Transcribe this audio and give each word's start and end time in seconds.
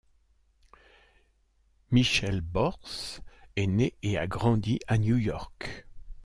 Michelle 1.91 2.41
Borth 2.41 3.21
est 3.55 3.67
née 3.67 3.93
et 4.01 4.17
a 4.17 4.25
grandi 4.25 4.79
à 4.87 4.97
New 4.97 5.17
York. 5.17 5.85